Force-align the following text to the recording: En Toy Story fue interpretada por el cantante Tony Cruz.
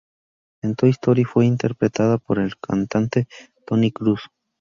En 0.63 0.73
Toy 0.73 0.89
Story 0.89 1.25
fue 1.25 1.45
interpretada 1.45 2.17
por 2.17 2.39
el 2.39 2.57
cantante 2.57 3.27
Tony 3.67 3.91
Cruz. 3.91 4.21